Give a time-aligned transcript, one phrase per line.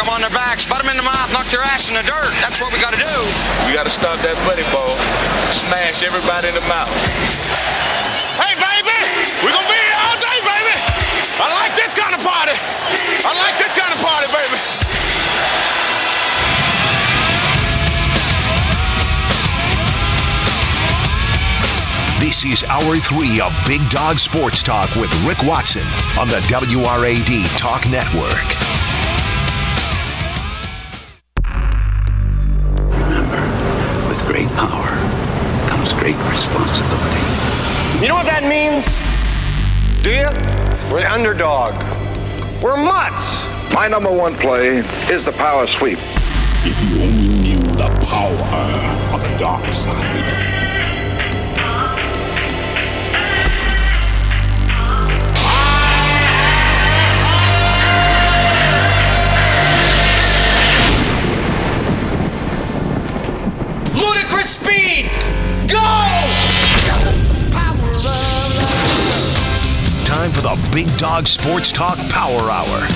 [0.00, 2.32] them on their backs, butt them in the mouth, knock their ass in the dirt.
[2.40, 3.16] That's what we got to do.
[3.68, 4.88] We got to stop that buddy ball.
[5.52, 6.88] Smash everybody in the mouth.
[8.40, 8.96] Hey, baby!
[9.44, 10.76] We're going to be here all day, baby!
[11.36, 12.56] I like this kind of party.
[13.28, 14.58] I like this kind of party, baby.
[22.24, 25.84] This is Hour 3 of Big Dog Sports Talk with Rick Watson
[26.16, 28.79] on the WRAD Talk Network.
[40.90, 41.72] We're the underdog.
[42.60, 43.44] We're mutts.
[43.72, 46.00] My number one play is the power sweep.
[46.64, 48.32] If you only knew the power
[49.14, 50.48] of the dark side.
[63.94, 65.08] Ludicrous speed!
[65.70, 66.39] Go!
[70.30, 72.86] Time for the Big Dog Sports Talk Power Hour.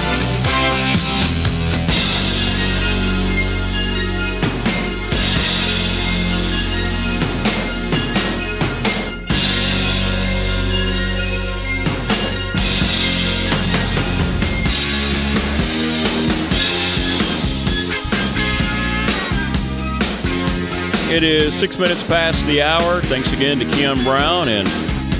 [21.11, 23.01] It is six minutes past the hour.
[23.03, 24.69] Thanks again to Keon Brown and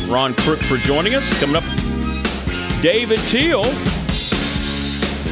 [0.09, 1.39] Ron Crook for joining us.
[1.41, 1.65] Coming up,
[2.85, 3.63] David Teal.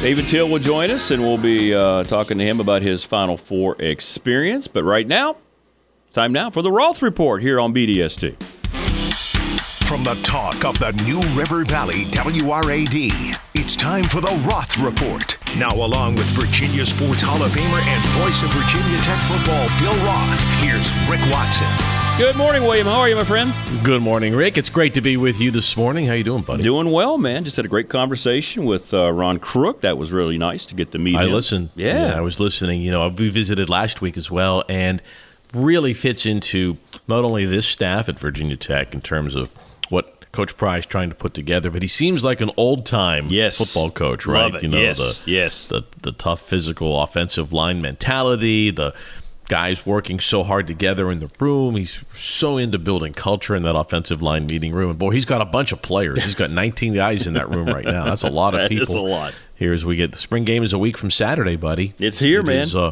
[0.01, 3.37] David Teal will join us, and we'll be uh, talking to him about his Final
[3.37, 4.67] Four experience.
[4.67, 5.37] But right now,
[6.13, 8.41] time now for the Roth Report here on BDST.
[9.85, 15.37] From the talk of the New River Valley WRAD, it's time for the Roth Report.
[15.55, 20.05] Now, along with Virginia Sports Hall of Famer and voice of Virginia Tech football, Bill
[20.07, 22.02] Roth, here's Rick Watson.
[22.17, 22.85] Good morning, William.
[22.85, 23.51] How are you, my friend?
[23.83, 24.55] Good morning, Rick.
[24.57, 26.05] It's great to be with you this morning.
[26.05, 26.61] How you doing, buddy?
[26.61, 27.43] Doing well, man.
[27.43, 29.81] Just had a great conversation with uh, Ron Crook.
[29.81, 31.31] That was really nice to get to meet I him.
[31.31, 31.69] listened.
[31.75, 32.13] Yeah.
[32.15, 32.81] I was listening.
[32.81, 35.01] You know, we visited last week as well, and
[35.55, 39.49] really fits into not only this staff at Virginia Tech in terms of
[39.89, 43.57] what Coach Pry's trying to put together, but he seems like an old time Yes.
[43.57, 44.53] football coach, right?
[44.53, 44.63] Love it.
[44.63, 45.21] You know, Yes.
[45.23, 45.67] the Yes.
[45.67, 48.93] the the tough physical offensive line mentality, the
[49.49, 51.75] guys working so hard together in the room.
[51.75, 54.89] He's so into building culture in that offensive line meeting room.
[54.91, 56.23] And boy, he's got a bunch of players.
[56.23, 58.05] He's got 19 guys in that room right now.
[58.05, 58.83] That's a lot of That people.
[58.83, 59.35] is a lot.
[59.55, 61.93] Here as we get the spring game is a week from Saturday, buddy.
[61.99, 62.57] It's here, It man.
[62.59, 62.91] is, uh,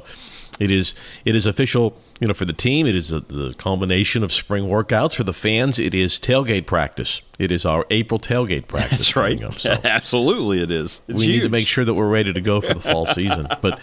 [0.60, 0.94] it is
[1.26, 1.98] it is official.
[2.20, 5.16] You know, for the team, it is a, the culmination of spring workouts.
[5.16, 7.22] For the fans, it is tailgate practice.
[7.40, 8.92] It is our April tailgate practice.
[9.00, 9.42] That's right.
[9.44, 9.56] up.
[9.56, 11.02] So Absolutely, it is.
[11.08, 13.48] It's we need to make sure that we're ready to go for the fall season.
[13.62, 13.80] But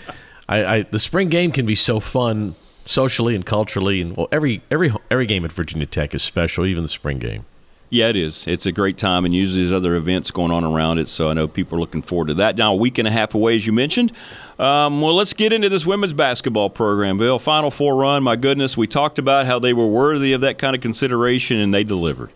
[0.48, 2.54] I, I, the spring game can be so fun
[2.86, 6.82] socially and culturally, and well, every every every game at Virginia Tech is special, even
[6.82, 7.44] the spring game.
[7.90, 8.46] Yeah, it is.
[8.46, 11.08] It's a great time, and usually there's other events going on around it.
[11.08, 12.56] So I know people are looking forward to that.
[12.56, 14.12] Now, a week and a half away, as you mentioned.
[14.58, 17.38] Um, well, let's get into this women's basketball program, Bill.
[17.38, 18.22] Final four run.
[18.22, 21.72] My goodness, we talked about how they were worthy of that kind of consideration, and
[21.72, 22.30] they delivered.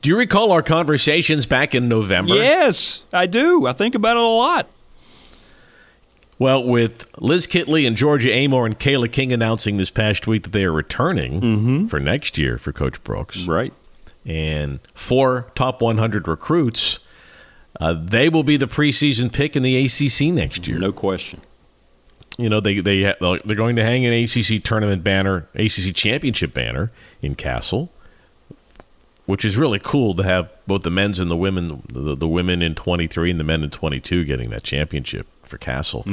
[0.00, 2.34] Do you recall our conversations back in November?
[2.34, 3.66] Yes, I do.
[3.66, 4.68] I think about it a lot.
[6.38, 10.52] Well, with Liz Kitley and Georgia Amoore and Cayla King announcing this past week that
[10.52, 13.72] they are returning for next year for Coach Brooks, Right.
[14.26, 16.98] and four top 100 recruits,
[17.80, 20.78] uh, they will be the preseason pick in the ACC next year.
[20.78, 21.40] No question.
[22.38, 26.52] you know they they ha- they're going to hang an ACC tournament banner, ACC championship
[26.52, 26.90] banner
[27.22, 27.90] in Cassell,
[29.24, 32.60] which is really cool to have both the men's and the women the, the women
[32.60, 36.04] in 23 and the men in 22 getting that championship for Cassell.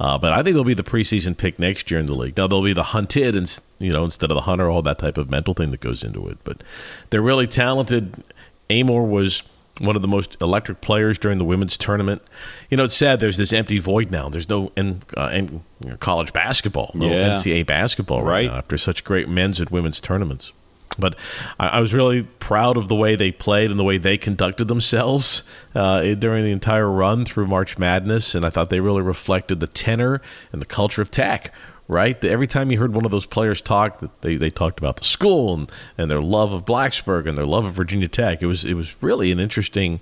[0.00, 2.36] Uh, but I think they'll be the preseason pick next year in the league.
[2.36, 5.18] Now they'll be the hunted and you know instead of the hunter, all that type
[5.18, 6.38] of mental thing that goes into it.
[6.44, 6.62] But
[7.10, 8.22] they're really talented.
[8.70, 9.42] Amoore was
[9.80, 12.22] one of the most electric players during the women's tournament.
[12.70, 13.20] You know, it's sad.
[13.20, 14.28] There's this empty void now.
[14.28, 15.62] There's no in, uh, in
[15.98, 17.30] college basketball, no Yeah.
[17.32, 18.46] NCAA basketball right, Right.
[18.50, 20.52] now after such great men's and women's tournaments.
[20.98, 21.16] But
[21.58, 25.48] I, was really proud of the way they played and the way they conducted themselves
[25.74, 29.66] uh, during the entire run through March Madness, and I thought they really reflected the
[29.66, 30.20] tenor
[30.52, 31.52] and the culture of Tech.
[31.88, 34.96] Right, every time you heard one of those players talk, that they, they talked about
[34.96, 38.40] the school and, and their love of Blacksburg and their love of Virginia Tech.
[38.40, 40.00] It was it was really an interesting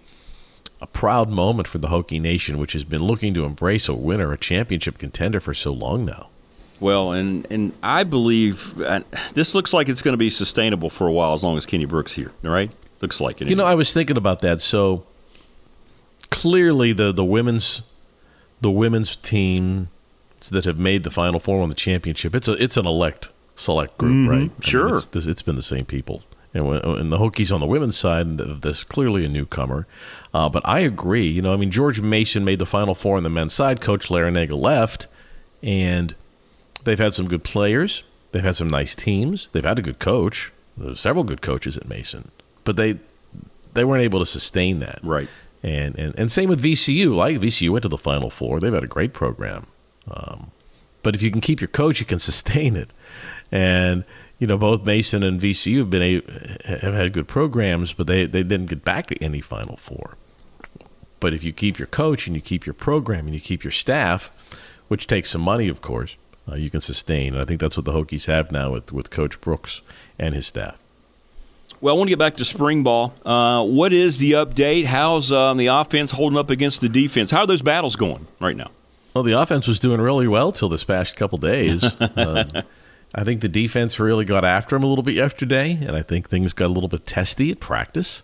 [0.81, 4.33] a proud moment for the Hokie Nation, which has been looking to embrace a winner,
[4.33, 6.30] a championship contender for so long now.
[6.81, 9.01] Well, and and I believe uh,
[9.35, 11.85] this looks like it's going to be sustainable for a while as long as Kenny
[11.85, 12.33] Brooks here.
[12.45, 12.71] All right,
[13.03, 13.49] looks like it.
[13.49, 14.61] You know, I was thinking about that.
[14.61, 15.05] So
[16.31, 17.83] clearly, the the women's
[18.61, 19.89] the women's team
[20.51, 23.99] that have made the Final Four on the championship, it's a it's an elect select
[23.99, 24.37] group, Mhm, right?
[24.37, 24.99] I mean, sure.
[25.13, 26.23] it's, it's been the same people.
[26.55, 29.87] And, when, and the Hokies on the women's side, there's clearly a newcomer.
[30.35, 31.29] Uh, but I agree.
[31.29, 33.81] You know, I mean, George Mason made the Final Four on the men's side.
[33.81, 35.07] Coach Larranaga left,
[35.63, 36.15] and
[36.85, 38.03] they've had some good players.
[38.33, 39.49] They've had some nice teams.
[39.53, 40.53] They've had a good coach.
[40.77, 42.31] There's several good coaches at Mason,
[42.65, 42.99] but they
[43.75, 45.01] they weren't able to sustain that.
[45.03, 45.29] Right.
[45.63, 47.15] And and, and same with VCU.
[47.15, 48.61] Like VCU went to the Final Four.
[48.61, 49.67] They've had a great program.
[50.11, 50.51] Um,
[51.03, 52.91] but if you can keep your coach, you can sustain it.
[53.51, 54.05] And
[54.39, 58.25] you know, both Mason and VCU have been a, have had good programs, but they
[58.25, 60.17] they didn't get back to any Final Four.
[61.19, 63.71] But if you keep your coach and you keep your program and you keep your
[63.71, 64.31] staff,
[64.89, 66.17] which takes some money, of course,
[66.51, 67.35] uh, you can sustain.
[67.35, 69.81] And I think that's what the Hokies have now with with Coach Brooks
[70.19, 70.79] and his staff.
[71.81, 73.15] Well, I want to get back to spring ball.
[73.25, 74.85] Uh, what is the update?
[74.85, 77.31] How's um, the offense holding up against the defense?
[77.31, 78.71] How are those battles going right now?
[79.15, 81.83] Well, the offense was doing really well till this past couple days.
[82.01, 82.63] uh,
[83.15, 86.29] I think the defense really got after him a little bit yesterday, and I think
[86.29, 88.23] things got a little bit testy at practice.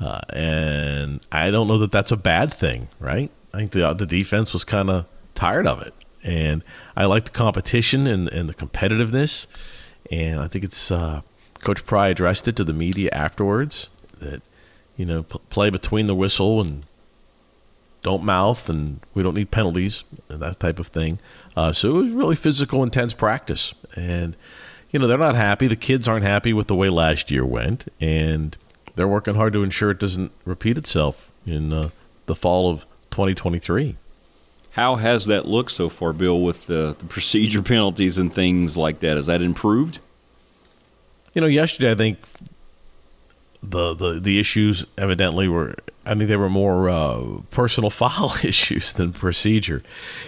[0.00, 3.30] Uh, and I don't know that that's a bad thing, right?
[3.52, 5.94] I think the the defense was kind of tired of it,
[6.24, 6.62] and
[6.96, 9.46] I like the competition and, and the competitiveness.
[10.10, 11.20] And I think it's uh,
[11.60, 13.88] Coach Pry addressed it to the media afterwards
[14.18, 14.42] that
[14.96, 16.84] you know p- play between the whistle and
[18.04, 21.18] don't mouth and we don't need penalties and that type of thing.
[21.56, 23.74] Uh, so it was really physical, intense practice.
[23.96, 24.36] And,
[24.92, 25.66] you know, they're not happy.
[25.66, 27.88] The kids aren't happy with the way last year went.
[28.00, 28.56] And
[28.94, 31.88] they're working hard to ensure it doesn't repeat itself in uh,
[32.26, 33.96] the fall of 2023.
[34.74, 39.00] How has that looked so far, Bill, with the, the procedure penalties and things like
[39.00, 39.16] that?
[39.16, 40.00] Has that improved?
[41.32, 42.18] You know, yesterday I think
[43.62, 48.92] the the, the issues evidently were I think they were more uh, personal foul issues
[48.92, 49.82] than procedure.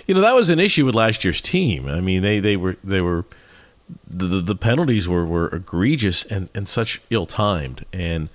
[0.06, 1.88] You know, that was an issue with last year's team.
[1.88, 3.24] I mean, they, they were they were
[4.08, 7.84] the, the, penalties were, were egregious and, and such ill timed.
[7.92, 8.28] And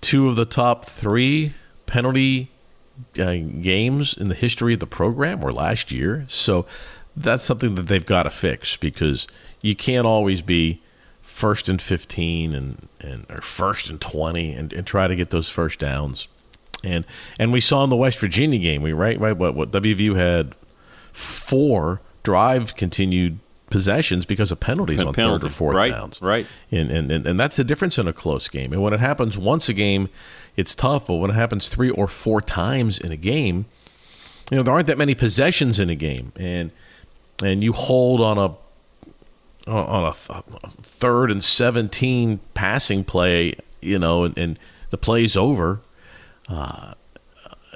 [0.00, 1.54] two of the top three
[1.86, 2.48] penalty
[3.18, 6.26] uh, games in the history of the program were last year.
[6.28, 6.66] So
[7.16, 9.26] that's something that they've got to fix because
[9.62, 10.80] you can't always be
[11.20, 15.48] first and 15 and, and or first and 20 and, and try to get those
[15.48, 16.28] first downs.
[16.84, 17.04] And
[17.40, 20.54] and we saw in the West Virginia game, we right right what what WVU had
[21.12, 23.40] four drive continued
[23.70, 25.42] possessions because of penalties on Penalty.
[25.42, 26.20] third or fourth right, downs.
[26.22, 26.46] Right.
[26.70, 28.72] And, and and and that's the difference in a close game.
[28.72, 30.08] And when it happens once a game,
[30.58, 31.06] it's tough.
[31.06, 33.64] But when it happens three or four times in a game,
[34.50, 36.72] you know there aren't that many possessions in a game, and
[37.42, 44.36] and you hold on a on a, third and seventeen passing play, you know, and,
[44.36, 44.58] and
[44.90, 45.80] the play's over
[46.48, 46.94] uh,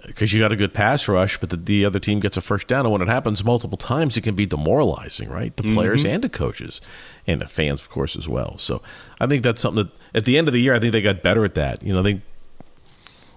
[0.07, 2.67] because you got a good pass rush, but the, the other team gets a first
[2.67, 2.87] down.
[2.87, 5.55] And when it happens multiple times, it can be demoralizing, right?
[5.57, 6.15] The players mm-hmm.
[6.15, 6.81] and the coaches
[7.27, 8.59] and the fans, of course, as well.
[8.59, 8.83] So
[9.21, 11.23] I think that's something that at the end of the year, I think they got
[11.23, 11.83] better at that.
[11.83, 12.23] You know, they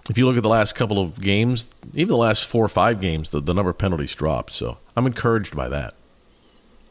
[0.10, 3.02] if you look at the last couple of games, even the last four or five
[3.02, 4.54] games, the, the number of penalties dropped.
[4.54, 5.94] So I'm encouraged by that.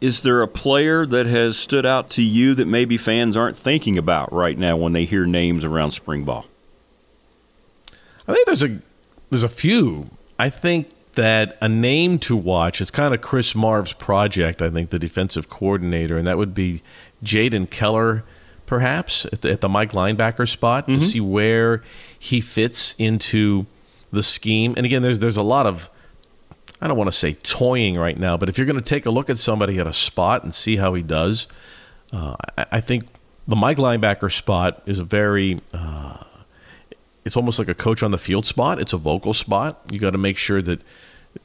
[0.01, 3.97] Is there a player that has stood out to you that maybe fans aren't thinking
[3.97, 6.47] about right now when they hear names around spring ball?
[8.27, 8.81] I think there's a
[9.31, 10.11] there's a few.
[10.39, 12.81] I think that a name to watch.
[12.81, 14.61] It's kind of Chris Marve's project.
[14.61, 16.83] I think the defensive coordinator, and that would be
[17.23, 18.25] Jaden Keller,
[18.67, 21.83] perhaps at the, at the Mike linebacker spot to see where
[22.19, 23.67] he fits into
[24.13, 24.75] the scheme.
[24.77, 25.91] And again, there's there's a lot of
[26.81, 29.11] I don't want to say toying right now, but if you're going to take a
[29.11, 31.47] look at somebody at a spot and see how he does,
[32.13, 33.05] uh, I, I think
[33.47, 36.23] the Mike linebacker spot is a very uh,
[37.25, 38.79] it's almost like a coach on the field spot.
[38.79, 39.81] It's a vocal spot.
[39.91, 40.81] You got to make sure that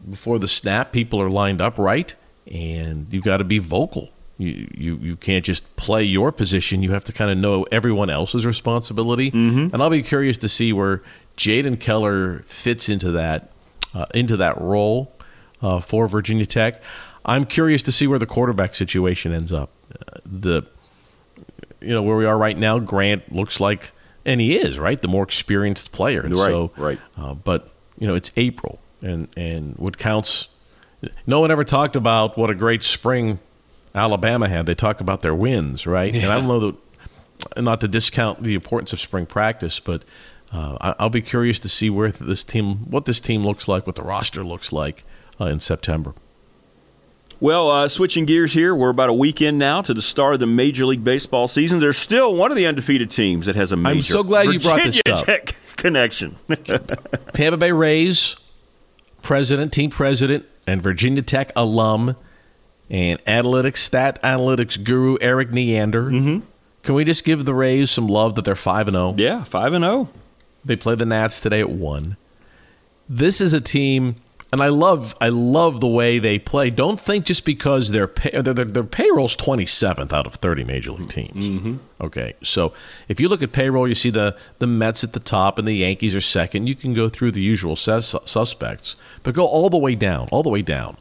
[0.10, 2.14] before the snap, people are lined up right,
[2.52, 4.10] and you've got to be vocal.
[4.40, 6.82] You, you you can't just play your position.
[6.82, 9.32] You have to kind of know everyone else's responsibility.
[9.32, 9.74] Mm-hmm.
[9.74, 11.04] And I'll be curious to see where
[11.36, 13.52] Jaden Keller fits into that
[13.94, 15.14] uh, into that role
[15.62, 16.82] uh, for Virginia Tech.
[17.26, 19.72] I'm curious to see where the quarterback situation ends up.
[19.92, 20.64] Uh, the
[21.82, 22.80] you know where we are right now.
[22.80, 23.92] Grant looks like,
[24.26, 26.22] and he is right, the more experienced player.
[26.22, 27.00] And Right, so, right.
[27.18, 30.56] Uh, but you know, it's April, and and what counts.
[31.26, 33.40] No one ever talked about what a great spring
[33.96, 34.66] Alabama had.
[34.66, 36.16] They talk about their wins, right?
[36.16, 40.04] And I don't know that, not to discount the importance of spring practice, but
[40.52, 43.96] uh, I'll be curious to see where this team, what this team looks like, what
[43.96, 45.04] the roster looks like
[45.40, 46.14] uh, in September.
[47.42, 50.42] Well, uh, switching gears here, we're about a week in now to the start of
[50.42, 51.80] the Major League Baseball season.
[51.80, 54.60] There's still one of the undefeated teams that has a major I'm so glad you
[54.60, 55.26] brought this Virginia up.
[55.26, 56.36] Tech connection.
[57.34, 58.36] Tampa Bay Rays
[59.22, 62.16] president, team president and Virginia Tech alum
[62.90, 66.10] and analytics stat analytics guru Erik Neander.
[66.10, 66.46] Mm-hmm.
[66.82, 69.16] Can we just give the Rays some love that they're five and zero?
[69.18, 70.10] Yeah, five and zero.
[70.66, 72.18] They play the Nats today at one.
[73.08, 74.16] This is a team,
[74.52, 76.70] and I love I love the way they play.
[76.70, 80.64] Don't think just because their pay, their, their, their payroll's twenty seventh out of thirty
[80.64, 81.50] major league teams.
[81.50, 81.78] Mm-hmm.
[82.02, 82.74] Okay, so
[83.08, 85.74] if you look at payroll, you see the the Mets at the top and the
[85.74, 86.68] Yankees are second.
[86.68, 90.44] You can go through the usual sus- suspects, but go all the way down, all
[90.44, 90.98] the way down,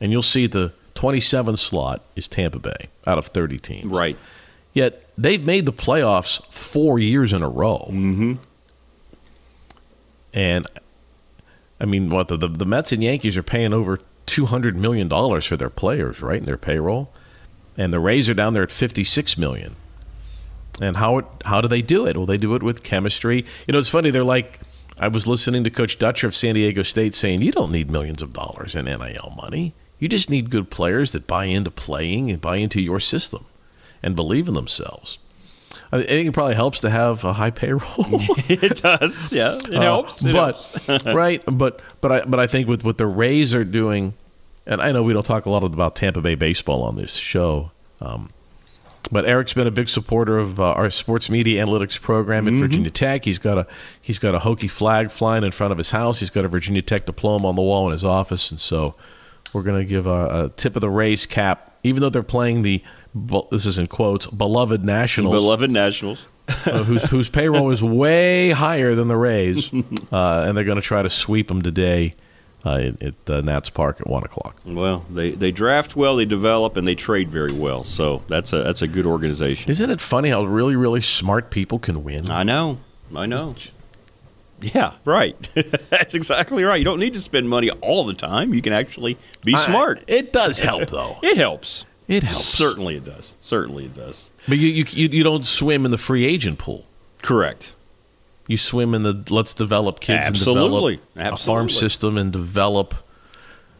[0.00, 3.86] and you'll see the twenty seventh slot is Tampa Bay out of thirty teams.
[3.86, 4.16] Right.
[4.72, 7.86] Yet they've made the playoffs four years in a row.
[7.90, 8.34] Mm-hmm.
[10.32, 10.66] And
[11.80, 15.08] I mean, what the, the, the Mets and Yankees are paying over two hundred million
[15.08, 17.12] dollars for their players, right, in their payroll,
[17.76, 19.76] and the Rays are down there at fifty six million.
[20.80, 22.16] And how how do they do it?
[22.16, 23.44] Well, they do it with chemistry.
[23.66, 24.10] You know, it's funny.
[24.10, 24.60] They're like,
[24.98, 28.22] I was listening to Coach Dutcher of San Diego State saying, you don't need millions
[28.22, 29.74] of dollars in NIL money.
[30.02, 33.44] You just need good players that buy into playing and buy into your system
[34.02, 35.20] and believe in themselves.
[35.92, 37.84] I think it probably helps to have a high payroll.
[38.48, 39.54] it does, yeah.
[39.62, 40.24] It helps.
[40.24, 41.04] It Uh, but helps.
[41.06, 44.14] right, but but I but I think with what the Rays are doing,
[44.66, 47.70] and I know we don't talk a lot about Tampa Bay baseball on this show,
[48.00, 48.30] um,
[49.12, 52.90] but Erik's been a big supporter of uh, our sports media analytics program at Virginia
[52.90, 53.24] Tech.
[53.24, 53.68] He's got a
[54.00, 56.18] he's got a Hokie flag flying in front of his house.
[56.18, 58.96] He's got a Virginia Tech diploma on the wall in his office, and so
[59.52, 62.62] we're going to give a, a tip of the Rays cap, even though they're playing
[62.62, 62.82] the
[63.50, 66.26] this is in quotes beloved Nationals Beloved Nationals.
[66.48, 69.72] uh, whose, whose payroll is way higher than the Rays,
[70.12, 72.14] uh, and they're going to try to sweep them today
[72.64, 74.56] uh, at, uh, Nats Park at one o'clock.
[74.64, 77.84] Well, they, they draft well, they develop, and they trade very well.
[77.84, 79.70] So that's a that's a good organization.
[79.70, 82.30] Isn't it funny how really really smart people can win?
[82.30, 82.78] I know,
[83.14, 83.54] I know.
[84.62, 85.36] Yeah, right.
[85.90, 86.78] that's exactly right.
[86.78, 88.54] You don't need to spend money all the time.
[88.54, 90.02] You can actually be I- smart.
[90.06, 91.16] it does help though.
[91.22, 91.84] It helps.
[92.08, 92.44] It helps.
[92.44, 93.36] Certainly, it does.
[93.40, 94.30] Certainly, it does.
[94.48, 96.84] But you, you you don't swim in the free agent pool.
[97.22, 97.74] Correct.
[98.48, 100.94] You swim in the let's develop kids Absolutely.
[100.94, 102.94] and develop a farm system and develop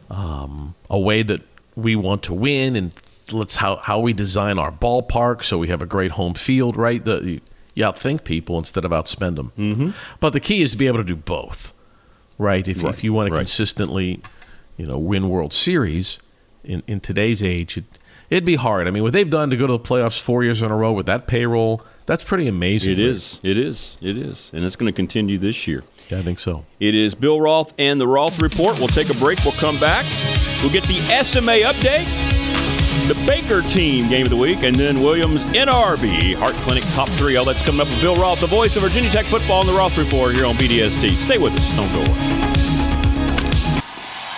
[0.09, 1.41] um, a way that
[1.75, 2.91] we want to win and
[3.31, 6.75] let's how how we design our ballpark so we have a great home field.
[6.77, 7.41] Right, the,
[7.73, 9.51] you, outthink people instead of outspend them.
[9.57, 9.89] Mm-hmm.
[10.19, 11.73] But the key is to be able to do both.
[12.37, 13.39] Right, if Right, if you want to right.
[13.39, 14.21] consistently,
[14.77, 16.19] you know, win World Series
[16.63, 17.77] in in today's age.
[17.77, 17.85] It,
[18.29, 18.87] It'd be hard.
[18.87, 20.91] I mean, what they've done to go to the playoffs four years in a row
[20.91, 22.93] with that payroll, that's pretty amazing.
[22.93, 23.39] It is.
[23.43, 23.95] It is.
[24.01, 24.49] It is.
[24.55, 25.83] And it's going to continue this year.
[26.09, 26.65] Yeah, I think so.
[26.79, 28.79] It is Bill Roth and the Roth Report.
[28.79, 29.37] We'll take a break.
[29.43, 30.03] We'll come back.
[30.63, 32.07] We'll get the SMA update,
[33.07, 37.35] the Baker team game of the week, and then Williams NRV Heart Clinic top three.
[37.37, 39.73] All that's coming up with Bill Roth, the voice of Virginia Tech football, and the
[39.73, 41.15] Roth Report here on BDST.
[41.15, 41.75] Stay with us.
[41.75, 42.82] Don't go away.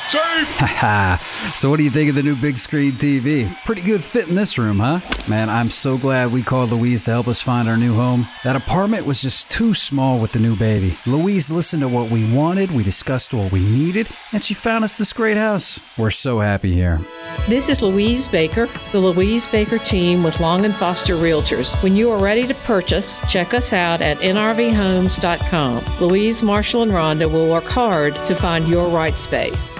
[1.56, 3.52] so what do you think of the new big screen TV?
[3.66, 5.00] Pretty good fit in this room, huh?
[5.28, 8.28] Man, I'm so glad we called Louise to help us find our new home.
[8.44, 10.98] That apartment was just too small with the new baby.
[11.08, 14.98] Louise listened to what we wanted, we discussed what we needed, and she found us
[14.98, 15.80] this great house.
[15.98, 17.02] We're so happy here.
[17.48, 21.82] This is Louise Baker, the Louise Baker team with Long and Foster Realtors.
[21.82, 25.84] When you are ready to purchase, check us out at nrvhomes.com.
[26.00, 29.80] Louise, Marshall, and Rhonda will work hard to find your right space.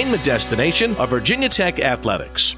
[0.00, 2.56] entertainment destination of Virginia Tech Athletics.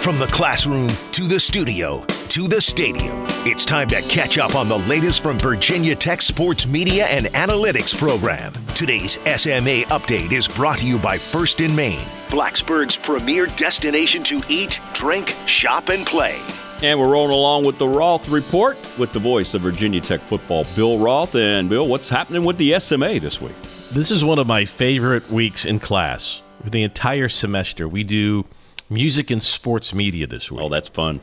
[0.00, 4.68] From the classroom to the studio to the stadium, it's time to catch up on
[4.68, 8.52] the latest from Virginia Tech Sports Media and Analytics program.
[8.74, 14.40] Today's SMA update is brought to you by First and Main, Blacksburg's premier destination to
[14.48, 16.40] eat, drink, shop, and play.
[16.82, 20.64] And we're rolling along with the Roth Report with the voice of Virginia Tech football,
[20.74, 21.36] Bill Roth.
[21.36, 23.54] And Bill, what's happening with the SMA this week?
[23.92, 26.42] This is one of my favorite weeks in class.
[26.62, 28.44] For the entire semester, we do
[28.88, 30.60] music and sports media this week.
[30.62, 31.20] Oh, that's fun.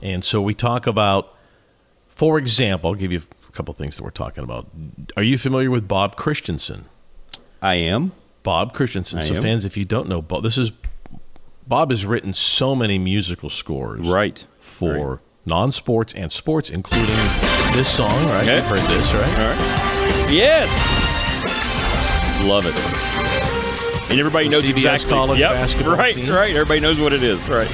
[0.00, 1.32] And so we talk about,
[2.08, 4.66] for example, I'll give you a couple things that we're talking about.
[5.16, 6.86] Are you familiar with Bob Christianson?
[7.60, 8.10] I am.
[8.42, 9.20] Bob Christianson.
[9.20, 9.42] I so, am.
[9.42, 10.72] fans, if you don't know, Bob, this is
[11.68, 14.44] Bob has written so many musical scores, Right.
[14.58, 15.18] for Right.
[15.46, 17.14] non-sports and sports, including
[17.72, 18.10] this song.
[18.26, 18.56] Right, Okay.
[18.56, 19.38] you've heard this, right?
[19.38, 20.30] All right.
[20.32, 21.01] Yes.
[22.44, 22.74] Love it.
[24.10, 25.10] and everybody knows CBS exactly.
[25.10, 26.32] college Yep, basketball right, team.
[26.34, 26.50] right.
[26.50, 27.40] Everybody knows what it is.
[27.48, 27.70] Right.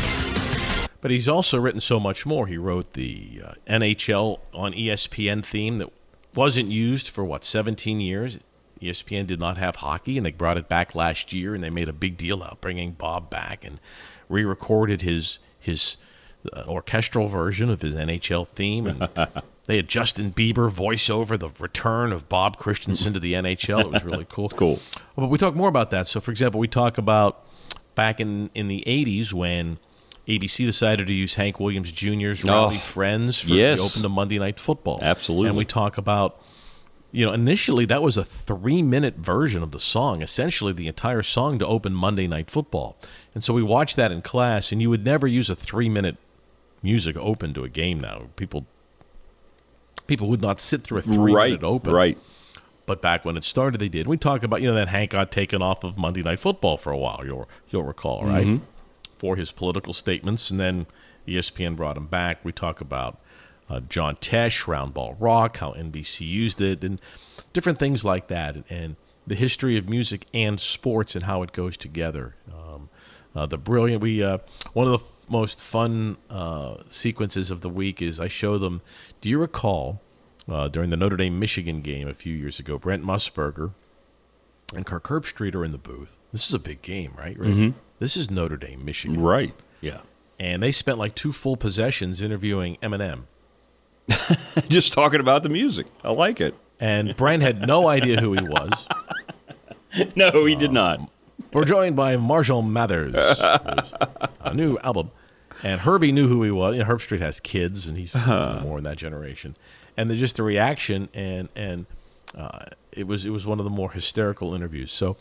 [1.01, 2.47] But he's also written so much more.
[2.47, 5.89] He wrote the uh, NHL on ESPN theme that
[6.35, 8.45] wasn't used for what 17 years.
[8.83, 11.89] ESPN did not have hockey, and they brought it back last year, and they made
[11.89, 13.81] a big deal out bringing Bob back and
[14.29, 15.97] re-recorded his his
[16.53, 19.09] uh, orchestral version of his NHL theme, and
[19.69, 23.81] they had Justin Bieber voice over the return of Bob Christianson to the NHL.
[23.83, 24.47] It was really cool.
[24.47, 24.81] It's cool.
[24.97, 26.09] Oh, but we talk more about that.
[26.09, 27.45] So, for example, we talk about
[27.95, 29.79] back in, in the 80s when
[30.27, 33.79] ABC decided to use Hank Williams Jr.'s Rowdy Oh, Friends for yes.
[33.79, 35.01] the open to Monday Night Football.
[35.03, 35.49] Absolutely.
[35.49, 36.43] And we talk about,
[37.13, 41.23] you know, initially that was a three minute version of the song, essentially the entire
[41.23, 42.97] song to open Monday Night Football.
[43.35, 46.17] And so we watched that in class, and you would never use a three minute
[46.83, 48.29] music open to a game now.
[48.37, 48.67] People.
[50.09, 51.51] People would not sit through a three Right.
[51.53, 51.93] minute open.
[51.93, 52.19] Right.
[52.87, 54.07] But back when it started, they did.
[54.09, 56.91] We talk about you know that Hank got taken off of Monday Night Football for
[56.91, 57.21] a while.
[57.25, 58.47] You'll you'll recall, right?
[58.47, 58.61] Mhm.
[59.19, 60.87] For his political statements, and then
[61.27, 62.39] ESPN brought him back.
[62.43, 63.19] We talk about
[63.69, 66.99] uh, John Tesh, Roundball Rock, how NBC used it, and
[67.53, 68.97] different things like that, and
[69.27, 72.35] the history of music and sports and how it goes together.
[72.51, 72.89] Um,
[73.37, 74.01] uh, the brilliant.
[74.03, 74.39] We uh,
[74.73, 78.81] one of the most fun uh, sequences of the week is I show them.
[79.21, 80.01] Do you recall?
[80.51, 82.79] uh, during the Notre Dame Michigan game a few years ago.
[82.79, 83.73] Brent Musburger
[84.75, 86.17] and Kirk Herbstreit are in the booth.
[86.33, 87.39] This is a big game, right?
[87.39, 87.51] Rick?
[87.51, 87.75] Mhm.
[87.99, 89.21] This is Notre Dame, Michigan.
[89.21, 89.55] Right.
[89.83, 90.01] Yeah.
[90.41, 93.25] And they spent like two full possessions interviewing Eminem.
[94.71, 95.87] Just talking about the music.
[96.03, 96.55] I like it.
[96.81, 98.87] And Brent had no idea who he was.
[100.17, 101.11] No, he did not.
[101.53, 103.15] We're joined by Marshall Mathers,
[104.53, 105.11] a new album.
[105.63, 106.77] And Herbie knew who he was.
[106.77, 109.57] You know, Herbstreit has kids, and he's more in that generation.
[109.97, 111.87] And the, just the reaction, and and
[112.37, 114.93] uh, it was it was one of the more hysterical interviews.
[114.93, 115.17] So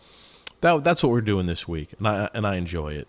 [0.62, 3.08] that that's what we're doing this week, and I and I enjoy it.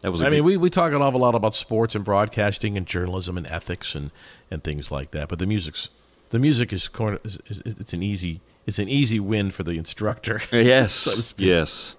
[0.00, 0.22] That was.
[0.22, 3.36] I a mean, we, we talk an awful lot about sports and broadcasting and journalism
[3.36, 4.10] and ethics and,
[4.50, 5.28] and things like that.
[5.28, 5.90] But the music's
[6.30, 6.90] the music is,
[7.24, 10.40] is, is it's an easy it's an easy win for the instructor.
[10.52, 10.92] Yes.
[10.94, 11.96] so yes.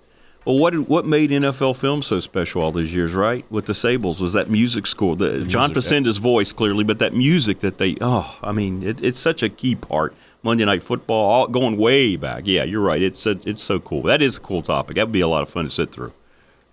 [0.50, 3.46] Well, what what made NFL film so special all these years, right?
[3.52, 7.14] With the Sabols was that music score, the, John music, Facenda's voice clearly, but that
[7.14, 10.16] music that they oh, I mean, it, it's such a key part.
[10.42, 12.48] Monday Night Football, all, going way back.
[12.48, 13.00] Yeah, you're right.
[13.00, 14.02] It's a, it's so cool.
[14.02, 14.96] That is a cool topic.
[14.96, 16.14] That would be a lot of fun to sit through.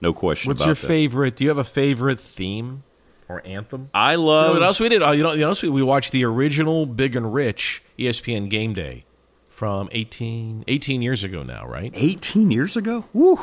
[0.01, 0.49] No question.
[0.49, 0.87] What's your that.
[0.87, 1.37] favorite?
[1.37, 2.83] Do you have a favorite theme
[3.29, 3.91] or anthem?
[3.93, 4.55] I You know love.
[4.55, 5.03] what else we did?
[5.03, 8.73] Uh, you know, you know, we, we watched the original Big and Rich ESPN Game
[8.73, 9.05] Day
[9.57, 11.91] from 18, 18 years ago now, right?
[11.95, 13.07] 18 years ago?
[13.15, 13.39] Woo.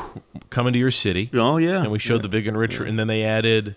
[0.48, 1.28] Coming to your city.
[1.34, 1.82] Oh yeah.
[1.82, 3.74] And we showed the Big and Rich, and then they added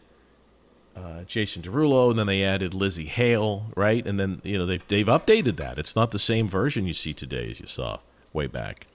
[0.96, 4.06] uh, Jason Derulo, and then they added Lzzy Hale, right?
[4.06, 5.80] And then you know they've they've updated that.
[5.80, 7.98] It's not the same version you see today as you saw
[8.34, 8.86] way back.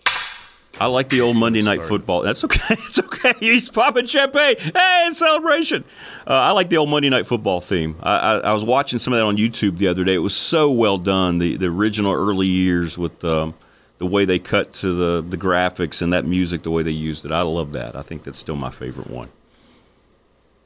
[0.80, 1.88] I like the old Monday Night Sorry.
[1.88, 2.22] Football.
[2.22, 2.58] That's okay.
[2.70, 3.32] It's okay.
[3.40, 4.56] He's popping champagne.
[4.58, 5.84] Hey, it's celebration.
[6.26, 7.96] Uh, I like the old Monday Night Football theme.
[8.02, 10.14] I, I, I was watching some of that on YouTube the other day.
[10.14, 11.38] It was so well done.
[11.38, 13.54] The the original early years with um,
[13.98, 17.24] the way they cut to the the graphics and that music, the way they used
[17.24, 17.32] it.
[17.32, 17.94] I love that.
[17.94, 19.28] I think that's still my favorite one.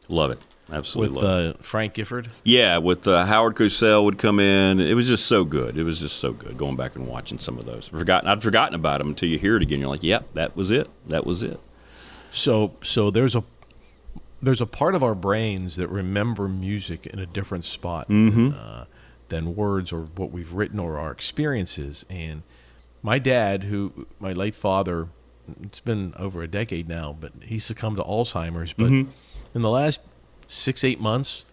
[0.08, 0.38] Love it.
[0.70, 2.28] Absolutely With uh, Frank Gifford.
[2.42, 4.80] Yeah, with uh, Howard Cosell would come in.
[4.80, 5.78] It was just so good.
[5.78, 7.86] It was just so good going back and watching some of those.
[7.86, 9.78] Forgotten, I'd forgotten about them until you hear it again.
[9.78, 10.88] You're like, yep, that was it.
[11.06, 11.60] That was it.
[12.32, 13.44] So so there's a
[14.42, 18.34] there's a part of our brains that remember music in a different spot Mhm.
[18.34, 18.84] than, uh,
[19.28, 22.04] than words or what we've written or our experiences.
[22.10, 22.42] And
[23.02, 25.08] my dad, who my late father,
[25.62, 28.72] it's been over a decade now, but he succumbed to Alzheimer's.
[28.72, 29.06] But Mhm.
[29.54, 30.06] in the last
[30.46, 31.44] six eight months,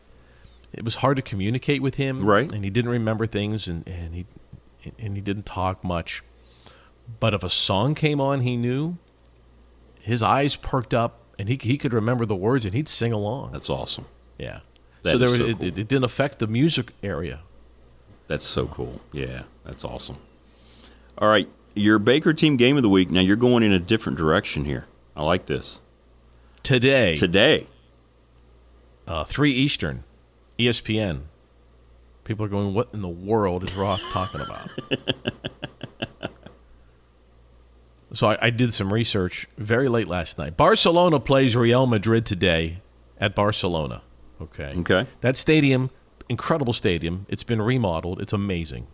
[0.71, 2.25] it was hard to communicate with him.
[2.25, 2.51] Right.
[2.51, 4.25] and he didn't remember things, and and he
[4.99, 6.23] and he didn't talk much.
[7.19, 8.97] But if a song came on, he knew
[9.99, 13.51] his eyes perked up and he, he could remember the words and he'd sing along.
[13.51, 14.05] That's awesome.
[14.37, 14.59] Yeah.
[15.01, 15.67] That so there was, so it, cool.
[15.67, 17.41] it, it didn't affect the music area.
[18.27, 19.01] That's so cool.
[19.11, 20.17] Yeah, that's awesome.
[21.17, 23.11] All right, your Baker team game of the week.
[23.11, 24.87] Now you're going in a different direction here.
[25.15, 25.81] I like this.
[26.63, 27.67] Today, Today,
[29.07, 30.03] uh, 3 Eastern,
[30.57, 31.21] ESPN.
[32.23, 34.69] People are going, what in the world is Roth talking about?
[38.13, 40.55] so I, I did some research very late last night.
[40.55, 42.81] Barcelona plays Real Madrid today
[43.19, 44.03] at Barcelona.
[44.41, 44.73] Okay.
[44.77, 45.07] Okay.
[45.21, 45.89] That stadium,
[46.29, 47.25] incredible stadium.
[47.29, 48.21] It's been remodeled.
[48.21, 48.87] It's amazing.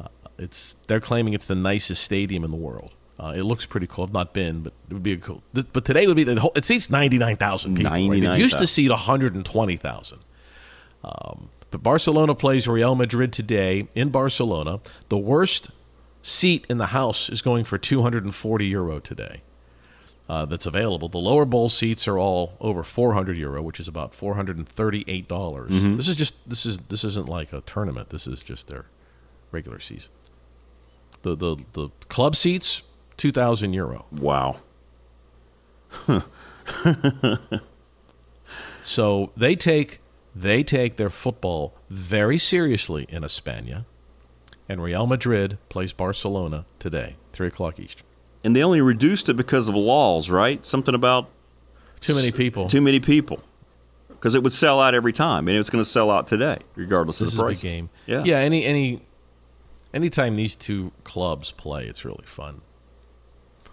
[0.00, 2.92] Uh, it's they're claiming it's the nicest stadium in the world.
[3.18, 4.04] Uh, it looks pretty cool.
[4.04, 5.42] I've not been, but it would be a cool.
[5.52, 6.52] But today would be the whole.
[6.54, 7.90] It seats ninety nine thousand people.
[7.92, 7.98] right?
[8.00, 8.60] It used 99,000.
[8.60, 10.18] to seat one hundred and twenty thousand.
[11.02, 14.80] Um, but Barcelona plays Real Madrid today in Barcelona.
[15.08, 15.70] The worst
[16.22, 19.40] seat in the house is going for two hundred and forty euro today.
[20.28, 21.08] uh, that's available.
[21.08, 25.70] The lower bowl seats are all over 400 euro, which is about 438 dollars.
[25.70, 25.96] Mhm.
[25.96, 28.08] This is just this is this isn't like a tournament.
[28.10, 28.86] This is just their
[29.52, 30.10] regular season.
[31.22, 32.82] The the the club seats
[33.16, 34.06] 2,000 euro.
[34.12, 34.56] Wow.
[38.82, 40.00] So they take
[40.34, 43.84] they take their football very seriously in España,
[44.68, 48.06] and Real Madrid plays Barcelona today, three o'clock Eastern.
[48.44, 50.64] And they only reduced it because of laws, right?
[50.64, 51.28] Something about
[52.00, 52.68] Too many people.
[52.68, 53.40] Too many people.
[54.08, 57.18] Because it would sell out every time, and it's going to sell out today, regardless
[57.18, 57.60] This of is the price.
[57.60, 57.90] game.
[58.06, 58.22] Yeah.
[58.24, 58.38] yeah.
[58.38, 59.02] Any any
[59.92, 62.60] anytime these two clubs play, it's really fun.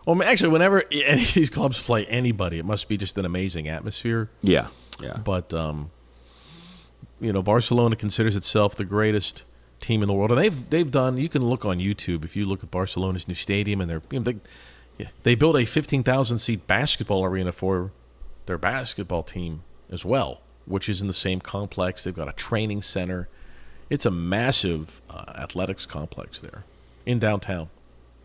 [0.06, 3.68] Well, actually, whenever any of these clubs play anybody, it must be just an amazing
[3.68, 4.30] atmosphere.
[4.42, 4.68] Yeah.
[5.02, 5.18] Yeah.
[5.18, 5.92] But um,
[7.20, 9.44] you know, Barcelona considers itself the greatest
[9.80, 11.18] team in the world, and they've they've done.
[11.18, 14.20] You can look on YouTube if you look at Barcelona's new stadium, and they're you
[14.20, 14.36] know, they
[14.98, 17.92] yeah, they built a fifteen thousand seat basketball arena for
[18.46, 22.04] their basketball team as well, which is in the same complex.
[22.04, 23.30] They've got a training center.
[23.90, 26.64] It's a massive uh, athletics complex there
[27.06, 27.70] in downtown.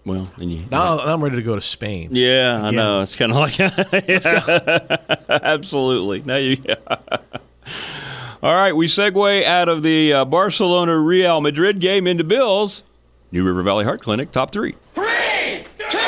[0.09, 2.09] Well, and you, Now, now I'm ready to go to Spain.
[2.13, 3.03] Yeah, I know.
[3.03, 3.61] It's kind of like
[5.29, 6.23] absolutely.
[6.23, 6.57] Now you.
[8.43, 12.85] All right, we segue out of the uh, Barcelona Real Madrid game into Bills.
[13.33, 14.77] New River Valley Heart Clinic top three.
[14.93, 15.99] Three, two,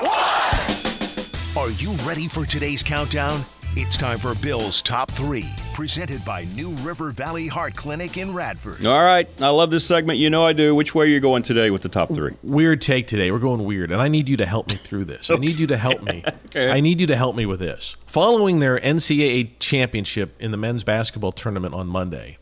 [0.00, 1.56] one.
[1.56, 3.42] Are you ready for today's countdown?
[3.80, 8.84] It's time for Bill's Top 3, presented by New River Valley Heart Clinic in Radford.
[8.84, 10.18] All right, I love this segment.
[10.18, 10.74] You know I do.
[10.74, 12.34] Which way are you going today with the top three?
[12.42, 13.30] Weird take today.
[13.30, 15.30] We're going weird, and I need you to help me through this.
[15.30, 16.24] I need you to help me.
[16.48, 16.70] Okay.
[16.70, 17.94] I need you to help me with this.
[18.06, 22.38] Following their NCAA championship in the men's basketball tournament on Monday,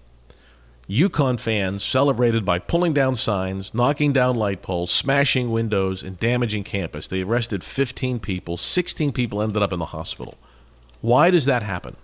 [0.88, 6.62] UConn fans celebrated by pulling down signs, knocking down light poles, smashing windows, and damaging
[6.62, 7.08] campus.
[7.08, 8.56] They arrested 15 people.
[8.56, 10.38] 16 people ended up in the hospital.
[11.00, 11.96] Why does that happen?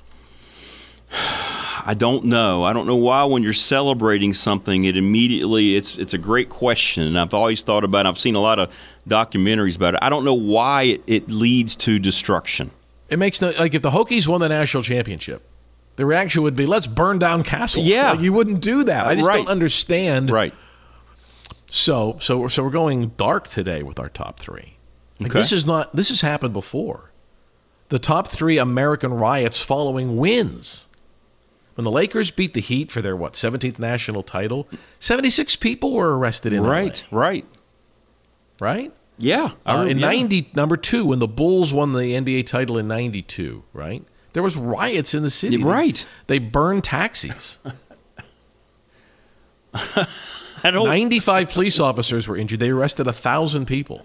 [1.85, 2.63] I don't know.
[2.63, 7.03] I don't know why when you're celebrating something, it immediately it's it's a great question,
[7.03, 8.07] and I've always thought about.
[8.07, 8.09] it.
[8.11, 8.73] I've seen a lot of
[9.09, 10.01] documentaries about it.
[10.03, 12.71] I don't know why it, it leads to destruction.
[13.09, 15.43] It makes no like if the Hokies won the national championship,
[15.97, 18.13] the reaction would be, "Let's burn down Cassell." Yeah.
[18.13, 19.07] Like, you wouldn't do that.
[19.07, 19.39] I just Right.
[19.39, 20.31] don't understand.
[20.31, 20.55] Right.
[21.67, 24.77] So, so, so we're going dark today with our top three.
[25.19, 25.39] Like, Okay.
[25.41, 25.95] This is not.
[25.97, 27.11] This has happened before.
[27.93, 30.87] The top three American riots following wins.
[31.75, 34.67] When the Lakers beat the Heat for their what 17th national title,
[34.99, 37.05] 76 people were arrested in Right.
[37.11, 37.45] Right.
[37.45, 38.93] LA, right?
[39.19, 39.51] Yeah.
[39.67, 40.07] Uh, in yeah.
[40.07, 44.03] 90 number 2 when the Bulls won the NBA title in 92, right?
[44.33, 45.59] There was riots in the city.
[45.59, 46.07] Right.
[46.29, 47.59] They burned taxis.
[49.75, 50.87] I don't.
[50.87, 52.61] 95 police officers were injured.
[52.61, 54.01] They arrested a 1,000 people.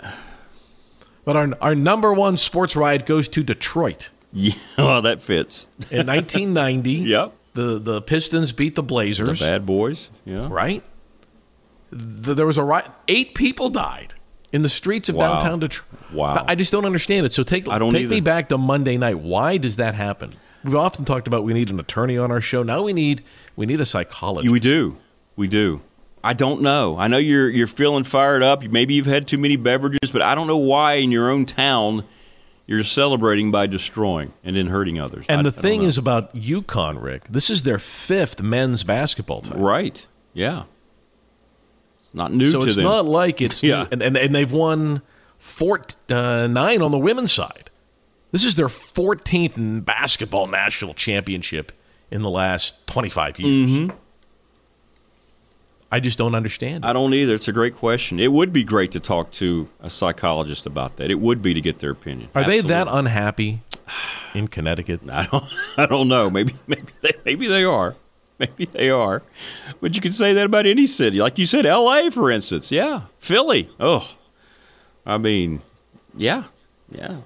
[1.28, 4.08] But our, our number one sports riot goes to Detroit.
[4.32, 5.68] Yeah, well, that fits.
[5.92, 7.34] In 1990, Yep.
[7.54, 10.10] the, the Pistons beat the The Blazers, bad boys.
[10.24, 10.48] Yeah.
[10.50, 10.82] right?
[11.92, 12.86] The, there was a riot.
[13.10, 14.14] Eight people died
[14.54, 15.34] in the streets of Wow.
[15.34, 16.14] downtown Detroit.
[16.14, 16.46] Wow.
[16.48, 17.34] I just don't understand it.
[17.34, 19.20] So take, I don't take me back to Monday night.
[19.20, 20.34] Why does that happen?
[20.64, 22.64] We've often talked about we need an attorney on our show.
[22.64, 23.22] Now we need
[23.58, 24.50] we need a psychologist.
[24.50, 24.96] We do.
[25.36, 25.82] We do.
[26.28, 26.98] I don't know.
[26.98, 28.62] I know you're you're feeling fired up.
[28.64, 32.04] Maybe you've had too many beverages, but I don't know why in your own town
[32.66, 35.26] you're celebrating by destroying and then hurting others.
[35.30, 37.30] And I- the thing is about UConn, Rick.
[37.30, 39.62] This is their fifth men's basketball title.
[39.64, 40.06] right.
[40.34, 40.64] Yeah.
[42.02, 42.84] It's not new so it's them.
[42.84, 43.84] not like it's Yeah.
[43.84, 45.02] new, and, and and they've won
[45.38, 47.70] four, uh, nine on the women's side.
[48.32, 51.72] This is their 14th basketball national championship
[52.12, 53.70] in the last 25 years.
[53.70, 53.96] Mhm.
[55.92, 56.84] I just don't understand.
[56.84, 56.88] it.
[56.88, 57.34] I don't either.
[57.34, 58.20] It's a great question.
[58.20, 61.10] It would be great to talk to a psychologist about that.
[61.10, 62.30] It would be to get their opinion.
[62.36, 63.62] Are they that unhappy
[64.34, 65.02] in Connecticut?
[65.12, 65.46] I don't.
[65.78, 66.30] I don't know.
[66.30, 66.54] Maybe.
[66.68, 66.88] Maybe.
[67.02, 67.96] They, maybe they are.
[68.40, 69.24] Maybe they are.
[69.82, 71.20] But you can say that about any city.
[71.20, 72.12] Like you said, L.A.
[72.12, 72.72] for instance.
[72.72, 73.04] Yeah.
[73.18, 73.70] Philly.
[73.80, 74.14] Oh.
[75.06, 75.62] I mean,
[76.16, 76.44] yeah.
[76.92, 77.22] Yeah.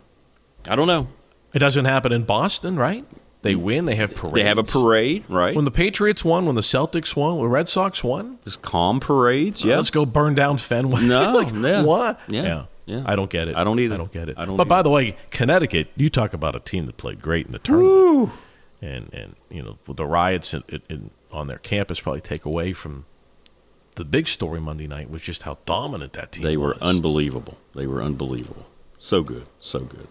[0.69, 1.07] I don't know.
[1.53, 3.05] It doesn't happen in Boston, right?
[3.41, 3.85] They win.
[3.85, 4.35] They have parades.
[4.35, 5.55] They have a parade, right?
[5.55, 8.99] When the Patriots won, when the Celtics won, when the Red Sox won, Just calm
[8.99, 9.65] parades.
[9.65, 9.77] Yeah.
[9.77, 11.01] let's go burn down Fenway.
[11.07, 11.81] No, Like, yeah.
[11.83, 12.19] What?
[12.27, 13.03] Yeah, yeah.
[13.05, 13.55] I don't get it.
[13.55, 13.95] I don't either.
[13.95, 14.37] I don't get it.
[14.37, 17.47] I don't But by the way, Connecticut, you talk about a team that played great
[17.47, 18.31] in the tournament,
[18.81, 22.73] and and you know the riots in, in, in, on their campus probably take away
[22.73, 23.05] from
[23.95, 26.43] the big story Monday night was just how dominant that team.
[26.43, 26.77] They were was.
[26.79, 27.57] unbelievable.
[27.73, 28.67] They were unbelievable.
[28.99, 29.47] So good.
[29.59, 30.07] So good.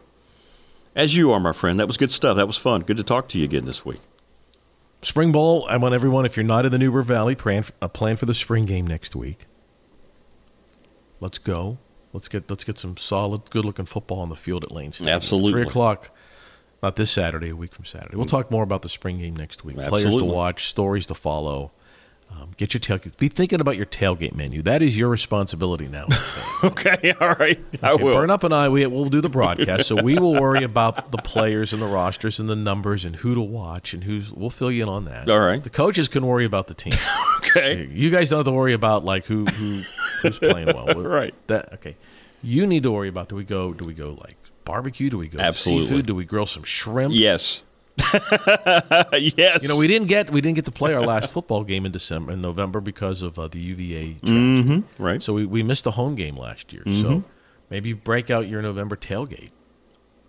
[0.95, 1.79] As you are, my friend.
[1.79, 2.37] That was good stuff.
[2.37, 2.83] That was fun.
[2.83, 4.01] Good to talk to you again this week.
[5.03, 5.67] Spring Bowl.
[5.69, 8.27] I want everyone, if you're not in the New River Valley, plan, uh, plan for
[8.27, 9.47] the spring game next week.
[11.21, 11.79] Let's go.
[12.13, 15.15] Let's get let's get some solid, good looking football on the field at Lane Stadium.
[15.15, 15.53] Absolutely.
[15.53, 16.11] Three o'clock.
[16.83, 18.17] Not this Saturday, a week from Saturday.
[18.17, 19.77] We'll talk more about the spring game next week.
[19.77, 20.11] Absolutely.
[20.11, 21.73] Players to watch, stories to follow.
[22.31, 23.17] Um, get your tailgate.
[23.17, 24.63] Be thinking about your tailgate menu.
[24.63, 26.07] That is your responsibility now.
[26.65, 27.59] okay, all right.
[27.83, 28.15] I Okay, will.
[28.15, 31.19] Burn up and I we will do the broadcast, so we will worry about the
[31.19, 34.33] players and the rosters and the numbers and who to watch and who's.
[34.33, 35.29] We'll fill you in on that.
[35.29, 35.63] All right.
[35.63, 36.93] The coaches can worry about the team.
[37.39, 37.87] okay.
[37.91, 39.83] You guys don't have to worry about like who who
[40.23, 40.87] who's playing well.
[41.03, 41.35] Right.
[41.49, 41.97] That okay.
[42.43, 45.11] You need to worry about do we go do we go like barbecue?
[45.11, 45.87] Do we go Absolutely.
[45.89, 46.07] seafood?
[46.07, 47.13] Do we grill some shrimp?
[47.15, 47.63] Yes.
[49.37, 49.63] yes.
[49.63, 51.93] You know we didn't get we didn't get to play our last football game in
[51.93, 54.17] December in November because of uh, the UVA.
[54.23, 55.23] Mhm, right.
[55.23, 56.83] So we, we missed a home game last year.
[56.85, 57.03] Mhm.
[57.03, 57.25] So
[57.71, 59.51] maybe break out your November tailgate.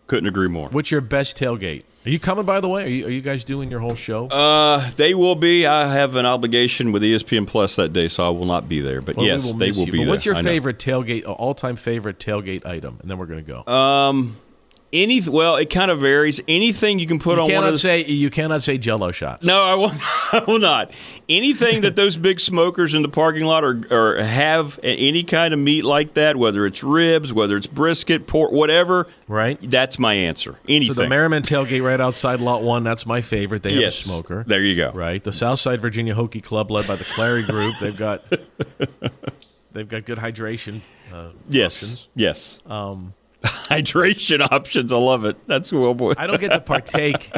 [0.07, 0.67] Couldn't agree more.
[0.69, 1.83] What's your best tailgate?
[2.05, 2.83] Are you coming by the way?
[2.83, 4.27] Are you, are you guys doing your whole show?
[4.27, 5.65] Uh, they will be.
[5.65, 9.01] I have an obligation with ESPN Plus that day, so I will not be there.
[9.01, 9.91] But Well, yes, will they will you.
[9.91, 10.09] be But there.
[10.09, 12.97] what's your favorite tailgate, all time favorite tailgate item?
[13.01, 13.71] And then we're going to go.
[13.71, 14.35] Um,
[14.93, 16.41] any well, it kind of varies.
[16.47, 19.45] Anything you can put you on one of the say you cannot say Jello shots.
[19.45, 19.91] No, I will.
[20.33, 20.91] I will not.
[21.29, 25.59] Anything that those big smokers in the parking lot or, or have any kind of
[25.59, 29.07] meat like that, whether it's ribs, whether it's brisket, pork, whatever.
[29.27, 29.57] Right.
[29.61, 30.57] That's my answer.
[30.67, 30.95] Anything.
[30.95, 32.83] So the Merriman tailgate right outside Lot One.
[32.83, 33.63] That's my favorite.
[33.63, 34.01] They have Yes.
[34.01, 34.43] a smoker.
[34.45, 34.91] There you go.
[34.91, 35.23] Right.
[35.23, 38.23] The Southside Virginia Hokie Club, led by the Clary Group, they've got
[39.71, 40.81] they've got good hydration.
[41.13, 41.75] Uh, yes.
[41.77, 42.09] options.
[42.15, 42.59] Yes.
[42.65, 44.93] Um, Hydration options.
[44.93, 45.37] I love it.
[45.47, 46.13] That's well, boy.
[46.17, 47.31] I don't get to partake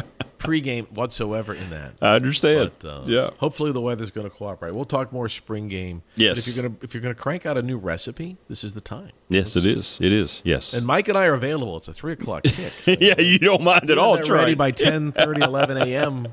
[0.44, 1.94] pregame whatsoever in that.
[2.02, 2.70] I understand.
[2.78, 3.30] But, uh, yeah.
[3.38, 4.74] Hopefully the weather's going to cooperate.
[4.74, 6.02] We'll talk more spring game.
[6.16, 6.36] Yes.
[6.36, 8.62] But if you're going to if you're going to crank out a new recipe, this
[8.62, 9.10] is the time.
[9.28, 9.98] Yes, it is.
[10.00, 10.42] It is.
[10.44, 10.74] Yes.
[10.74, 11.76] And Mike and I are available.
[11.78, 12.54] It's a three o'clock kick.
[12.54, 14.16] so yeah, you don't mind at all.
[14.16, 16.28] that ready by 10, 30, 11 a.m.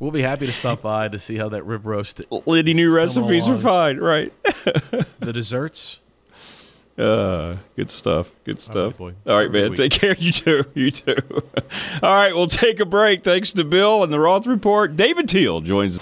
[0.00, 2.20] We'll be happy to stop by to see how that rib roast.
[2.48, 3.98] Any new recipes are fine.
[3.98, 4.32] Right.
[5.20, 6.00] The desserts.
[6.96, 8.32] Uh, good stuff.
[8.44, 8.98] Good stuff.
[8.98, 9.14] boy.
[9.26, 9.72] All right, Have a good man.
[9.74, 10.14] Take care.
[10.18, 10.64] You too.
[10.74, 11.16] You too.
[12.02, 13.24] All right, we'll take a break.
[13.24, 14.94] Thanks to Bill and the Roth Report.
[14.96, 16.00] David Teal joins.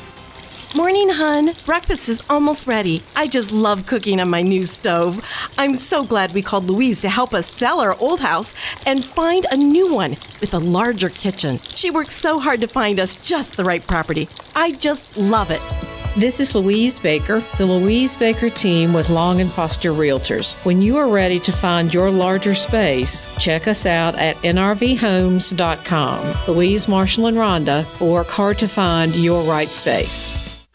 [0.74, 1.50] Morning, hun.
[1.66, 3.02] Breakfast is almost ready.
[3.14, 5.22] I just love cooking on my new stove.
[5.58, 8.54] I'm so glad we called Louise to help us sell our old house
[8.86, 11.58] and find a new one with a larger kitchen.
[11.58, 14.28] She worked so hard to find us just the right property.
[14.56, 15.91] I just love it.
[16.14, 20.56] This is Louise Baker, the Louise Baker team with Long and Foster Realtors.
[20.62, 24.94] When you are ready to find your larger space, check us out at nrvhomes.com.
[26.54, 30.41] Louise, Marshall, and Rhonda work hard to find your right space.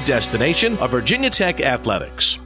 [0.00, 2.38] destination of Virginia Tech Athletics.